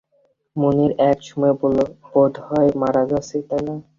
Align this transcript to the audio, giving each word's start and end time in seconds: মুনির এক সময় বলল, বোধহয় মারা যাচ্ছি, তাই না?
মুনির 0.55 0.91
এক 1.09 1.17
সময় 1.27 1.53
বলল, 1.61 1.79
বোধহয় 2.05 2.69
মারা 2.81 3.03
যাচ্ছি, 3.11 3.37
তাই 3.49 3.61
না? 3.67 3.75